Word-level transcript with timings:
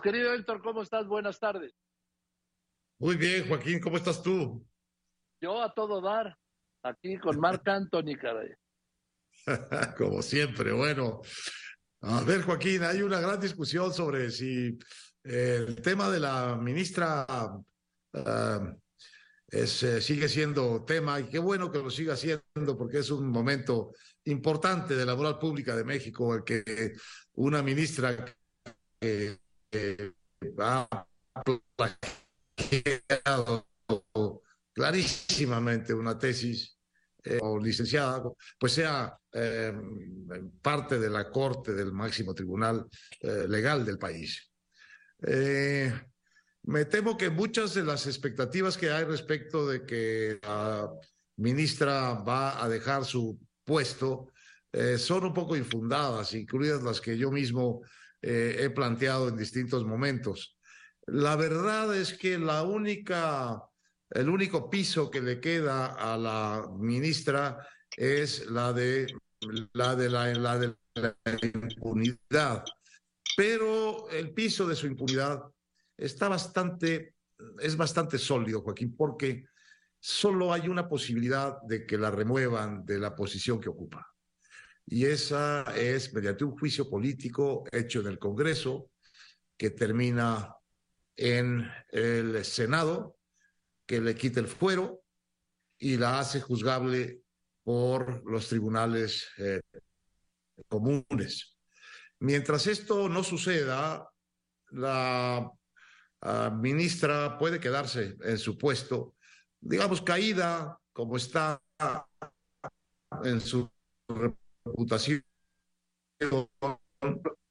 Querido 0.00 0.32
Héctor, 0.32 0.62
¿cómo 0.62 0.82
estás? 0.82 1.06
Buenas 1.06 1.38
tardes. 1.38 1.74
Muy 2.98 3.16
bien, 3.16 3.48
Joaquín, 3.48 3.80
¿cómo 3.80 3.96
estás 3.96 4.22
tú? 4.22 4.66
Yo 5.40 5.60
a 5.60 5.74
todo 5.74 6.00
dar, 6.00 6.38
aquí 6.82 7.18
con 7.18 7.38
Marc 7.38 7.66
Anthony, 7.68 8.16
caray. 8.20 8.50
Como 9.98 10.22
siempre, 10.22 10.72
bueno. 10.72 11.20
A 12.02 12.22
ver, 12.22 12.42
Joaquín, 12.42 12.82
hay 12.82 13.02
una 13.02 13.20
gran 13.20 13.40
discusión 13.40 13.92
sobre 13.92 14.30
si 14.30 14.78
el 15.22 15.80
tema 15.82 16.10
de 16.10 16.20
la 16.20 16.56
ministra 16.56 17.26
ah, 17.28 18.74
es, 19.48 19.82
eh, 19.82 20.00
sigue 20.00 20.28
siendo 20.28 20.84
tema 20.84 21.20
y 21.20 21.24
qué 21.24 21.38
bueno 21.38 21.70
que 21.70 21.78
lo 21.78 21.90
siga 21.90 22.16
siendo 22.16 22.76
porque 22.76 22.98
es 22.98 23.10
un 23.10 23.28
momento 23.28 23.92
importante 24.24 24.94
de 24.96 25.06
la 25.06 25.14
moral 25.14 25.38
pública 25.38 25.74
de 25.76 25.84
México 25.84 26.34
el 26.34 26.44
que 26.44 26.92
una 27.34 27.62
ministra 27.62 28.34
que, 29.00 29.38
ha 30.58 31.04
plagiado 31.76 33.66
clarísimamente 34.72 35.94
una 35.94 36.18
tesis 36.18 36.76
eh, 37.24 37.38
o 37.40 37.58
licenciada, 37.58 38.22
pues 38.58 38.72
sea 38.72 39.16
eh, 39.32 39.72
parte 40.60 40.98
de 40.98 41.10
la 41.10 41.30
corte 41.30 41.72
del 41.72 41.92
máximo 41.92 42.34
tribunal 42.34 42.86
legal 43.48 43.84
del 43.84 43.98
país. 43.98 44.50
Eh, 45.26 45.92
me 46.64 46.84
temo 46.84 47.16
que 47.16 47.30
muchas 47.30 47.74
de 47.74 47.82
las 47.82 48.06
expectativas 48.06 48.76
que 48.76 48.90
hay 48.90 49.04
respecto 49.04 49.66
de 49.66 49.84
que 49.84 50.38
la 50.42 50.90
ministra 51.36 52.14
va 52.14 52.62
a 52.62 52.68
dejar 52.68 53.04
su 53.04 53.38
puesto 53.64 54.30
eh, 54.72 54.98
son 54.98 55.26
un 55.26 55.34
poco 55.34 55.56
infundadas, 55.56 56.34
incluidas 56.34 56.82
las 56.82 57.00
que 57.00 57.16
yo 57.16 57.30
mismo 57.30 57.82
eh, 58.26 58.56
he 58.60 58.70
planteado 58.70 59.28
en 59.28 59.36
distintos 59.36 59.84
momentos. 59.84 60.56
La 61.06 61.36
verdad 61.36 61.94
es 61.96 62.14
que 62.14 62.34
el 62.34 64.28
único 64.28 64.70
piso 64.70 65.10
que 65.10 65.20
le 65.20 65.40
queda 65.40 65.86
a 65.86 66.16
la 66.16 66.66
ministra 66.78 67.66
es 67.96 68.46
la 68.46 68.72
de 68.72 69.06
la 69.72 69.94
de 69.94 70.08
la 70.08 70.58
de 70.58 70.74
la 70.94 71.16
impunidad 71.42 72.64
pero 73.36 74.08
el 74.10 74.32
piso 74.32 74.66
de 74.66 74.76
su 74.76 74.86
impunidad 74.86 75.42
está 75.96 76.28
bastante, 76.28 77.16
es 77.60 77.76
bastante 77.76 78.18
sólido, 78.18 78.62
Joaquín, 78.62 78.94
porque 78.96 79.46
solo 79.98 80.52
hay 80.52 80.68
una 80.68 80.88
posibilidad 80.88 81.60
de 81.62 81.86
que 81.86 81.98
la 81.98 82.10
remuevan 82.10 82.84
de 82.84 82.98
la 82.98 83.14
posición 83.14 83.60
que 83.60 83.68
ocupa. 83.68 84.13
Y 84.86 85.06
esa 85.06 85.62
es 85.76 86.12
mediante 86.12 86.44
un 86.44 86.56
juicio 86.58 86.88
político 86.88 87.64
hecho 87.72 88.00
en 88.00 88.08
el 88.08 88.18
Congreso, 88.18 88.90
que 89.56 89.70
termina 89.70 90.54
en 91.16 91.70
el 91.90 92.44
Senado, 92.44 93.16
que 93.86 94.00
le 94.00 94.14
quita 94.14 94.40
el 94.40 94.48
fuero 94.48 95.02
y 95.78 95.96
la 95.96 96.18
hace 96.18 96.40
juzgable 96.40 97.22
por 97.62 98.22
los 98.30 98.48
tribunales 98.48 99.28
eh, 99.38 99.60
comunes. 100.68 101.56
Mientras 102.18 102.66
esto 102.66 103.08
no 103.08 103.22
suceda, 103.24 104.08
la 104.70 105.50
ah, 106.20 106.50
ministra 106.50 107.38
puede 107.38 107.60
quedarse 107.60 108.16
en 108.22 108.38
su 108.38 108.58
puesto, 108.58 109.14
digamos, 109.60 110.02
caída 110.02 110.78
como 110.92 111.16
está 111.16 111.60
en 113.24 113.40
su 113.40 113.70
reputación. 114.64 115.22
Pero 116.18 116.48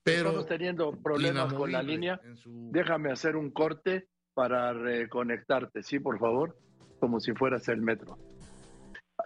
Estamos 0.05 0.47
teniendo 0.47 0.91
problemas 1.01 1.53
con 1.53 1.71
la 1.71 1.81
línea. 1.81 2.19
Déjame 2.45 3.11
hacer 3.11 3.35
un 3.35 3.51
corte 3.51 4.07
para 4.33 4.73
reconectarte, 4.73 5.83
¿sí, 5.83 5.99
por 5.99 6.19
favor? 6.19 6.57
Como 6.99 7.19
si 7.19 7.33
fueras 7.33 7.67
el 7.69 7.81
metro. 7.81 8.17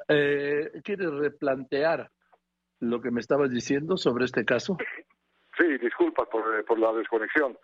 Eh, 0.07 0.71
¿Quieres 0.83 1.11
replantear 1.11 2.11
lo 2.79 3.01
que 3.01 3.11
me 3.11 3.21
estabas 3.21 3.49
diciendo 3.49 3.97
sobre 3.97 4.25
este 4.25 4.45
caso? 4.45 4.77
Sí, 5.57 5.77
disculpas 5.79 6.27
por, 6.27 6.59
eh, 6.59 6.63
por 6.63 6.77
la 6.77 6.93
desconexión. 6.93 7.57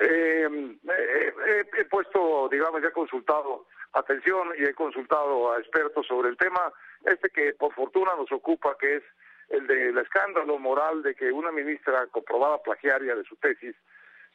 Eh, 0.00 0.48
eh, 0.50 1.64
he 1.78 1.84
puesto, 1.86 2.48
digamos, 2.50 2.82
ya 2.82 2.88
he 2.88 2.92
consultado 2.92 3.66
atención 3.92 4.48
y 4.58 4.64
he 4.64 4.74
consultado 4.74 5.52
a 5.52 5.58
expertos 5.58 6.06
sobre 6.06 6.28
el 6.28 6.36
tema, 6.36 6.72
este 7.04 7.30
que 7.30 7.54
por 7.54 7.72
fortuna 7.74 8.14
nos 8.16 8.30
ocupa, 8.32 8.76
que 8.78 8.96
es 8.96 9.02
el 9.48 9.66
del 9.66 9.98
escándalo 9.98 10.58
moral 10.58 11.02
de 11.02 11.14
que 11.14 11.32
una 11.32 11.50
ministra 11.50 12.06
comprobada 12.08 12.62
plagiaria 12.62 13.14
de 13.14 13.24
su 13.24 13.36
tesis 13.36 13.74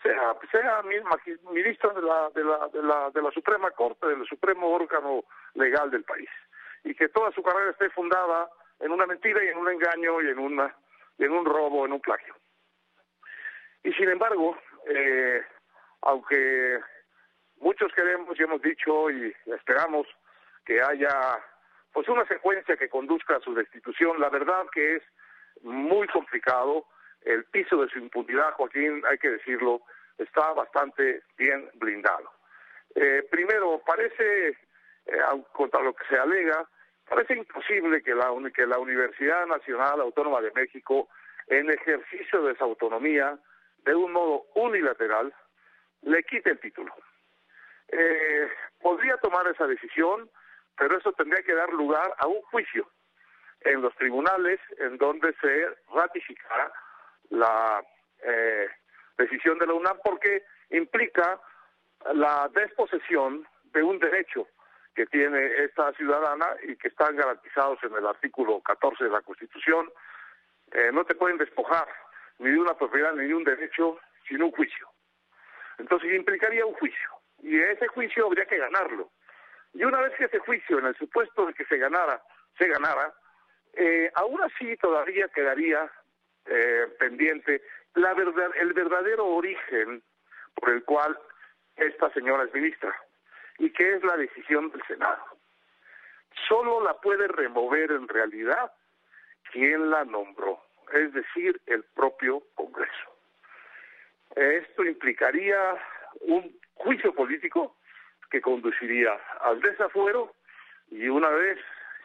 sea, 0.02 0.36
sea 0.52 0.82
ministra 0.84 1.94
de 1.94 2.02
la, 2.02 2.30
de, 2.34 2.44
la, 2.44 2.68
de, 2.68 2.84
la, 2.84 3.10
de 3.12 3.22
la 3.22 3.32
Suprema 3.32 3.72
Corte, 3.72 4.08
del 4.08 4.26
supremo 4.26 4.70
órgano 4.70 5.24
legal 5.54 5.92
del 5.92 6.04
país, 6.04 6.30
y 6.84 6.94
que 6.96 7.10
toda 7.10 7.32
su 7.32 7.42
carrera 7.44 7.72
esté 7.72 7.90
fundada 7.92 8.50
en 8.80 8.92
una 8.92 9.06
mentira 9.06 9.44
y 9.44 9.48
en 9.48 9.58
un 9.58 9.70
engaño 9.70 10.22
y 10.22 10.30
en, 10.30 10.40
una, 10.40 10.76
en 11.18 11.32
un 11.32 11.46
robo, 11.46 11.86
en 11.86 11.94
un 11.94 12.02
plagio. 12.02 12.36
Y 13.84 13.94
sin 13.94 14.10
embargo, 14.10 14.58
eh, 14.88 15.42
aunque 16.02 16.80
muchos 17.58 17.94
queremos 17.94 18.38
y 18.38 18.44
hemos 18.44 18.62
dicho 18.62 19.10
y 19.10 19.34
esperamos 19.46 20.08
que 20.66 20.82
haya 20.82 21.40
pues 21.94 22.10
una 22.10 22.26
secuencia 22.26 22.76
que 22.76 22.90
conduzca 22.90 23.38
a 23.38 23.42
su 23.42 23.54
destitución, 23.54 24.20
la 24.20 24.30
verdad 24.30 24.66
que 24.74 24.96
es 24.96 25.04
muy 25.62 26.08
complicado. 26.08 26.86
El 27.22 27.46
piso 27.46 27.78
de 27.82 27.90
su 27.90 28.00
impunidad, 28.00 28.54
Joaquín, 28.54 29.02
hay 29.10 29.18
que 29.18 29.30
decirlo, 29.30 29.82
está 30.18 30.52
bastante 30.54 31.22
bien 31.38 31.70
blindado. 31.76 32.30
Eh, 32.96 33.26
primero, 33.30 33.82
parece, 33.86 34.50
eh, 34.50 35.20
contra 35.54 35.82
lo 35.82 35.94
que 35.94 36.06
se 36.10 36.18
alega, 36.18 36.68
parece 37.08 37.36
imposible 37.36 38.02
que 38.02 38.14
la, 38.14 38.32
que 38.54 38.66
la 38.66 38.80
Universidad 38.80 39.46
Nacional 39.46 40.02
Autónoma 40.02 40.42
de 40.42 40.52
México, 40.52 41.10
en 41.48 41.70
ejercicio 41.70 42.42
de 42.44 42.54
esa 42.54 42.66
autonomía, 42.66 43.38
de 43.86 43.96
un 43.96 44.12
modo 44.12 44.46
unilateral, 44.56 45.34
le 46.02 46.24
quite 46.24 46.52
el 46.52 46.60
título. 46.60 46.94
Eh, 47.90 48.50
podría 48.82 49.18
tomar 49.18 49.48
esa 49.48 49.68
decisión, 49.68 50.30
pero 50.78 50.98
eso 50.98 51.12
tendría 51.14 51.44
que 51.44 51.54
dar 51.54 51.72
lugar 51.74 52.14
a 52.18 52.28
un 52.28 52.42
juicio 52.44 52.88
en 53.62 53.82
los 53.82 53.96
tribunales 53.96 54.60
en 54.78 54.98
donde 54.98 55.34
se 55.42 55.68
ratificará 55.94 56.72
la 57.30 57.84
eh, 58.24 58.68
decisión 59.18 59.58
de 59.60 59.68
la 59.68 59.74
UNAM 59.74 59.98
porque 60.04 60.44
implica 60.70 61.40
la 62.14 62.50
desposesión 62.54 63.48
de 63.66 63.84
un 63.84 64.00
derecho 64.00 64.48
que 64.96 65.06
tiene 65.08 65.46
esta 65.64 65.92
ciudadana 65.94 66.48
y 66.68 66.76
que 66.76 66.90
están 66.90 67.16
garantizados 67.16 67.80
en 67.84 67.96
el 67.96 68.06
artículo 68.06 68.62
14 68.62 69.06
de 69.06 69.10
la 69.10 69.22
Constitución. 69.22 69.90
Eh, 70.72 70.92
no 70.94 71.04
te 71.06 71.16
pueden 71.16 71.38
despojar 71.38 71.88
ni 72.40 72.52
de 72.52 72.60
una 72.60 72.76
propiedad 72.76 73.14
ni 73.14 73.28
de 73.28 73.34
un 73.34 73.44
derecho 73.44 74.00
sin 74.28 74.44
un 74.44 74.52
juicio. 74.52 74.88
Entonces 75.78 76.14
implicaría 76.14 76.66
un 76.66 76.74
juicio 76.74 77.10
y 77.42 77.60
ese 77.60 77.88
juicio 77.88 78.28
habría 78.28 78.46
que 78.46 78.58
ganarlo. 78.58 79.12
Y 79.74 79.84
una 79.84 80.02
vez 80.02 80.14
que 80.18 80.26
ese 80.26 80.40
juicio, 80.40 80.80
en 80.80 80.88
el 80.88 80.96
supuesto 80.96 81.46
de 81.46 81.54
que 81.54 81.66
se 81.66 81.78
ganara, 81.78 82.22
se 82.58 82.68
ganara, 82.68 83.14
eh, 83.74 84.12
aún 84.16 84.42
así 84.44 84.78
todavía 84.78 85.28
quedaría 85.30 85.90
eh, 86.46 86.88
pendiente 87.00 87.62
la 87.96 88.14
verdad, 88.14 88.52
el 88.60 88.74
verdadero 88.74 89.26
origen 89.26 90.04
por 90.56 90.72
el 90.72 90.84
cual 90.84 91.18
esta 91.76 92.12
señora 92.12 92.44
es 92.44 92.54
ministra 92.54 92.96
y 93.60 93.72
que 93.72 93.96
es 93.96 94.04
la 94.04 94.18
decisión 94.18 94.72
del 94.72 94.82
Senado. 94.88 95.24
Solo 96.48 96.84
la 96.84 96.96
puede 97.00 97.28
remover 97.28 97.92
en 97.92 98.08
realidad 98.08 98.72
quien 99.52 99.92
la 99.92 100.06
nombró 100.06 100.60
es 100.94 101.14
decir, 101.14 101.60
el 101.66 101.84
propio 101.96 102.44
Congreso. 102.56 103.18
Esto 104.36 104.84
implicaría 104.84 105.76
un 106.22 106.60
juicio 106.76 107.14
político 107.14 107.76
que 108.34 108.42
conduciría 108.42 109.14
al 109.42 109.62
desafuero 109.62 110.34
y 110.90 111.08
una 111.08 111.30
vez 111.30 111.60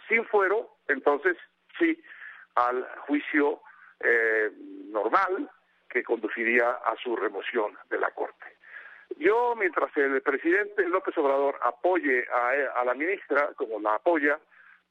sin 0.08 0.26
fuero, 0.26 0.76
entonces 0.86 1.38
sí 1.78 1.98
al 2.54 2.86
juicio 3.06 3.62
eh, 4.00 4.50
normal 4.90 5.50
que 5.88 6.02
conduciría 6.02 6.68
a 6.68 6.94
su 7.02 7.16
remoción 7.16 7.78
de 7.88 7.98
la 7.98 8.10
Corte. 8.10 8.58
Yo, 9.16 9.54
mientras 9.56 9.90
el 9.96 10.20
presidente 10.20 10.86
López 10.86 11.16
Obrador 11.16 11.58
apoye 11.62 12.26
a, 12.30 12.80
a 12.80 12.84
la 12.84 12.92
ministra, 12.92 13.54
como 13.56 13.80
la 13.80 13.94
apoya, 13.94 14.38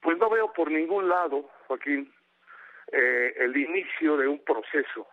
pues 0.01 0.17
no 0.17 0.31
veo 0.31 0.51
por 0.53 0.71
ningún 0.71 1.07
lado, 1.07 1.51
Joaquín, 1.67 2.11
eh, 2.91 3.35
el 3.37 3.55
inicio 3.55 4.17
de 4.17 4.27
un 4.27 4.43
proceso 4.43 5.07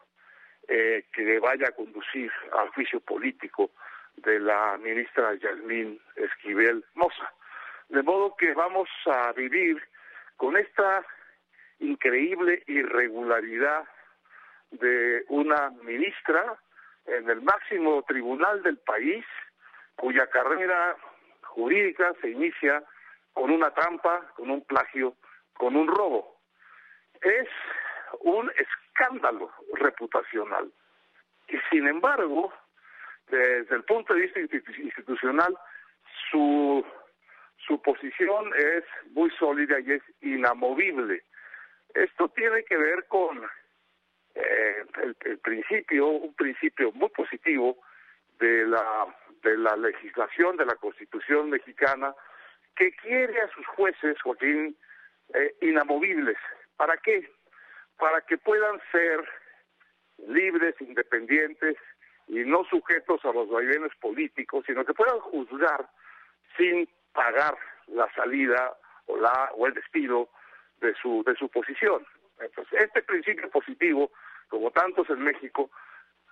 eh, 0.68 1.04
que 1.12 1.38
vaya 1.38 1.68
a 1.68 1.72
conducir 1.72 2.32
al 2.58 2.70
juicio 2.70 3.00
político 3.00 3.72
de 4.16 4.38
la 4.40 4.78
ministra 4.78 5.34
Yasmín 5.34 6.00
Esquivel 6.16 6.84
Moza. 6.94 7.32
De 7.88 8.02
modo 8.02 8.34
que 8.36 8.54
vamos 8.54 8.88
a 9.06 9.32
vivir 9.32 9.82
con 10.36 10.56
esta 10.56 11.04
increíble 11.80 12.62
irregularidad 12.66 13.84
de 14.70 15.24
una 15.28 15.70
ministra 15.82 16.56
en 17.06 17.28
el 17.28 17.42
máximo 17.42 18.02
tribunal 18.02 18.62
del 18.62 18.78
país, 18.78 19.24
cuya 19.96 20.26
carrera 20.28 20.96
jurídica 21.42 22.14
se 22.20 22.30
inicia 22.30 22.82
con 23.32 23.50
una 23.50 23.70
trampa, 23.72 24.32
con 24.36 24.50
un 24.50 24.62
plagio, 24.62 25.14
con 25.54 25.76
un 25.76 25.88
robo. 25.88 26.36
Es 27.20 27.48
un 28.20 28.50
escándalo 28.56 29.50
reputacional. 29.74 30.72
Y 31.48 31.58
sin 31.70 31.86
embargo, 31.86 32.52
desde 33.28 33.74
el 33.74 33.84
punto 33.84 34.14
de 34.14 34.20
vista 34.22 34.40
institucional, 34.40 35.56
su, 36.30 36.84
su 37.66 37.80
posición 37.82 38.52
es 38.56 38.84
muy 39.10 39.30
sólida 39.38 39.80
y 39.80 39.92
es 39.92 40.02
inamovible. 40.20 41.22
Esto 41.94 42.28
tiene 42.30 42.64
que 42.64 42.76
ver 42.76 43.06
con 43.06 43.44
eh, 44.34 44.84
el, 45.24 45.38
principio, 45.38 46.08
un 46.08 46.34
principio 46.34 46.92
muy 46.92 47.08
positivo 47.10 47.78
de 48.38 48.66
la, 48.66 49.06
de 49.42 49.56
la 49.56 49.76
legislación, 49.76 50.56
de 50.56 50.66
la 50.66 50.74
Constitución 50.74 51.50
mexicana, 51.50 52.14
que 52.76 52.92
quiere 52.96 53.40
a 53.40 53.48
sus 53.48 53.66
jueces, 53.68 54.20
Joaquín, 54.22 54.76
eh, 55.34 55.54
inamovibles. 55.60 56.36
¿Para 56.76 56.96
qué? 56.96 57.30
Para 57.96 58.20
que 58.22 58.36
puedan 58.38 58.80
ser 58.90 59.24
libres, 60.26 60.74
independientes 60.80 61.76
y 62.28 62.44
no 62.44 62.64
sujetos 62.64 63.24
a 63.24 63.32
los 63.32 63.48
vaivenes 63.48 63.92
políticos, 64.00 64.64
sino 64.66 64.84
que 64.84 64.94
puedan 64.94 65.18
juzgar 65.20 65.88
sin 66.56 66.88
pagar 67.12 67.56
la 67.88 68.10
salida 68.14 68.76
o 69.06 69.16
la 69.16 69.50
o 69.54 69.66
el 69.66 69.74
despido 69.74 70.28
de 70.80 70.94
su 70.94 71.22
de 71.24 71.34
su 71.36 71.48
posición. 71.48 72.06
Entonces, 72.40 72.82
este 72.82 73.02
principio 73.02 73.48
positivo, 73.50 74.10
como 74.48 74.70
tantos 74.70 75.08
en 75.10 75.22
México, 75.22 75.70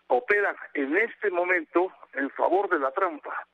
opera 0.08 0.54
en 0.74 0.96
este 0.96 1.30
momento 1.30 1.92
en 2.12 2.30
favor 2.30 2.68
de 2.68 2.78
la 2.78 2.90
trampa 2.90 3.46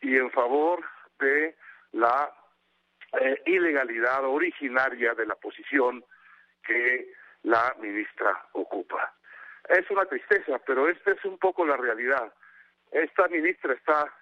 y 0.00 0.16
en 0.16 0.30
favor 0.30 0.84
de 1.18 1.56
la 1.92 2.32
eh, 3.20 3.42
ilegalidad 3.46 4.24
originaria 4.24 5.14
de 5.14 5.26
la 5.26 5.34
posición 5.36 6.04
que 6.62 7.12
la 7.42 7.74
ministra 7.80 8.46
ocupa. 8.52 9.15
Es 9.68 9.90
una 9.90 10.04
tristeza, 10.06 10.60
pero 10.66 10.88
esta 10.88 11.12
es 11.12 11.24
un 11.24 11.38
poco 11.38 11.66
la 11.66 11.76
realidad. 11.76 12.32
Esta 12.90 13.28
ministra 13.28 13.74
está 13.74 14.12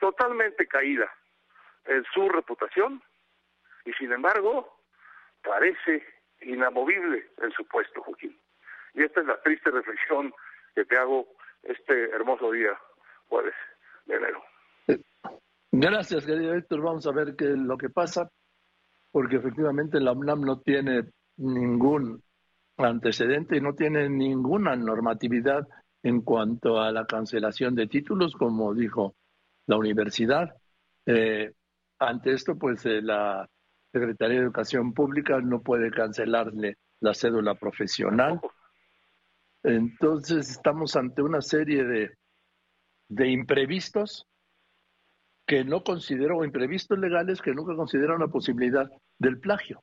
totalmente 0.00 0.66
caída 0.66 1.12
en 1.86 2.04
su 2.12 2.28
reputación 2.28 3.02
y 3.84 3.92
sin 3.94 4.12
embargo 4.12 4.78
parece 5.42 6.04
inamovible 6.40 7.30
en 7.38 7.50
su 7.52 7.66
puesto, 7.66 8.02
Joaquín. 8.02 8.38
Y 8.94 9.02
esta 9.02 9.20
es 9.20 9.26
la 9.26 9.40
triste 9.42 9.70
reflexión 9.70 10.32
que 10.74 10.84
te 10.84 10.96
hago 10.96 11.26
este 11.62 12.10
hermoso 12.10 12.50
día, 12.52 12.78
jueves 13.28 13.54
de 14.06 14.16
enero. 14.16 14.42
Gracias, 15.70 16.26
querido 16.26 16.54
Héctor. 16.54 16.82
Vamos 16.82 17.06
a 17.06 17.12
ver 17.12 17.34
qué 17.36 17.44
es 17.44 17.58
lo 17.58 17.76
que 17.76 17.88
pasa, 17.88 18.28
porque 19.10 19.36
efectivamente 19.36 20.00
la 20.00 20.12
UNAM 20.12 20.42
no 20.42 20.60
tiene 20.60 21.04
ningún 21.36 22.22
antecedente 22.76 23.56
y 23.56 23.60
no 23.60 23.74
tiene 23.74 24.08
ninguna 24.08 24.76
normatividad 24.76 25.66
en 26.02 26.22
cuanto 26.22 26.80
a 26.80 26.90
la 26.90 27.06
cancelación 27.06 27.74
de 27.74 27.86
títulos, 27.86 28.34
como 28.34 28.74
dijo 28.74 29.14
la 29.66 29.76
universidad. 29.76 30.54
Eh, 31.06 31.52
ante 31.98 32.32
esto, 32.32 32.56
pues 32.56 32.84
eh, 32.86 33.00
la 33.02 33.48
Secretaría 33.92 34.38
de 34.38 34.44
Educación 34.44 34.92
Pública 34.94 35.40
no 35.40 35.60
puede 35.62 35.90
cancelarle 35.90 36.78
la 37.00 37.14
cédula 37.14 37.54
profesional. 37.54 38.40
Entonces 39.62 40.50
estamos 40.50 40.96
ante 40.96 41.22
una 41.22 41.40
serie 41.40 41.84
de, 41.84 42.10
de 43.08 43.28
imprevistos 43.28 44.26
que 45.46 45.64
no 45.64 45.84
considero, 45.84 46.38
o 46.38 46.44
imprevistos 46.44 46.98
legales 46.98 47.42
que 47.42 47.52
nunca 47.52 47.74
consideran 47.76 48.20
la 48.20 48.28
posibilidad 48.28 48.90
del 49.18 49.38
plagio, 49.38 49.82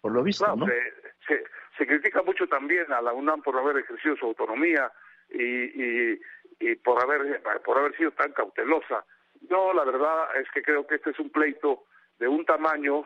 por 0.00 0.12
lo 0.12 0.22
visto, 0.22 0.54
¿no? 0.54 0.66
Se, 0.66 1.42
critica 1.86 2.22
mucho 2.22 2.46
también 2.46 2.92
a 2.92 3.00
la 3.00 3.12
UNAM 3.12 3.42
por 3.42 3.56
haber 3.56 3.78
ejercido 3.78 4.16
su 4.16 4.26
autonomía 4.26 4.90
y, 5.30 5.42
y, 5.42 6.20
y 6.60 6.74
por 6.76 7.02
haber 7.02 7.42
por 7.64 7.78
haber 7.78 7.96
sido 7.96 8.10
tan 8.12 8.32
cautelosa. 8.32 9.04
No, 9.48 9.72
la 9.72 9.84
verdad 9.84 10.36
es 10.40 10.50
que 10.50 10.62
creo 10.62 10.86
que 10.86 10.96
este 10.96 11.10
es 11.10 11.18
un 11.18 11.30
pleito 11.30 11.84
de 12.18 12.26
un 12.26 12.44
tamaño 12.44 13.04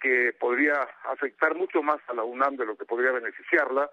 que 0.00 0.34
podría 0.38 0.86
afectar 1.04 1.54
mucho 1.54 1.82
más 1.82 1.98
a 2.08 2.14
la 2.14 2.24
UNAM 2.24 2.56
de 2.56 2.66
lo 2.66 2.76
que 2.76 2.84
podría 2.84 3.12
beneficiarla 3.12 3.90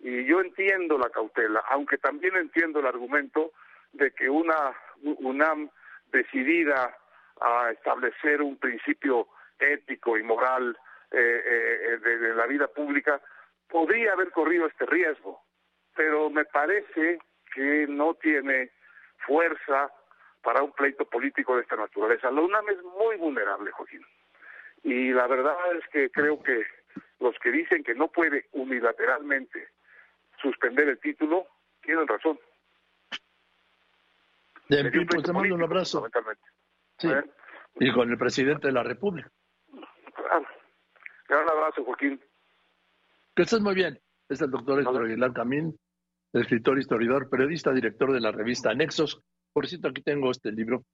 y 0.00 0.24
yo 0.24 0.40
entiendo 0.40 0.98
la 0.98 1.10
cautela, 1.10 1.64
aunque 1.70 1.98
también 1.98 2.36
entiendo 2.36 2.80
el 2.80 2.86
argumento 2.86 3.52
de 3.92 4.10
que 4.12 4.28
una 4.28 4.74
UNAM 5.02 5.70
decidida 6.12 6.96
a 7.40 7.70
establecer 7.70 8.42
un 8.42 8.56
principio 8.58 9.28
ético 9.58 10.18
y 10.18 10.22
moral 10.22 10.76
eh, 11.10 11.42
eh, 11.46 11.98
de, 11.98 12.34
la 12.34 12.46
vida 12.46 12.66
pública 12.68 13.20
podría 13.68 14.12
haber 14.12 14.30
corrido 14.30 14.66
este 14.66 14.86
riesgo, 14.86 15.40
pero 15.94 16.30
me 16.30 16.44
parece 16.44 17.18
que 17.54 17.86
no 17.88 18.14
tiene 18.14 18.70
fuerza 19.26 19.90
para 20.42 20.62
un 20.62 20.72
pleito 20.72 21.04
político 21.06 21.56
de 21.56 21.62
esta 21.62 21.76
naturaleza. 21.76 22.30
La 22.30 22.40
UNAM 22.40 22.68
es 22.68 22.82
muy 22.82 23.16
vulnerable, 23.16 23.70
Joaquín. 23.72 24.04
Y 24.84 25.10
la 25.10 25.26
verdad 25.26 25.56
es 25.76 25.86
que 25.88 26.10
creo 26.10 26.40
que 26.42 26.64
los 27.18 27.36
que 27.40 27.50
dicen 27.50 27.82
que 27.82 27.94
no 27.94 28.08
puede 28.08 28.46
unilateralmente 28.52 29.68
suspender 30.40 30.88
el 30.88 31.00
título, 31.00 31.46
tienen 31.82 32.06
razón. 32.06 32.38
De 34.68 34.90
pues 35.08 35.22
te 35.22 35.32
mando 35.32 35.54
un 35.54 35.62
abrazo. 35.62 36.06
Sí. 36.98 37.08
Y 37.76 37.92
con 37.92 38.10
el 38.10 38.18
presidente 38.18 38.68
de 38.68 38.72
la 38.72 38.82
República. 38.82 39.30
Claro. 40.14 40.46
Un 41.28 41.50
abrazo, 41.50 41.84
Joaquín. 41.84 42.20
Que 43.36 43.42
estés 43.42 43.60
muy 43.60 43.74
bien. 43.74 44.00
Es 44.30 44.40
el 44.40 44.50
doctor 44.50 44.80
Héctor 44.80 45.04
Aguilar 45.04 45.34
Camín, 45.34 45.78
escritor, 46.32 46.78
historiador, 46.78 47.28
periodista, 47.28 47.70
director 47.70 48.10
de 48.14 48.20
la 48.20 48.32
revista 48.32 48.72
Nexos. 48.72 49.20
Por 49.52 49.66
cierto, 49.66 49.88
aquí 49.88 50.00
tengo 50.00 50.30
este 50.30 50.50
libro 50.50 50.86